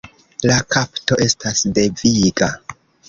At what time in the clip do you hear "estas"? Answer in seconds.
1.27-1.61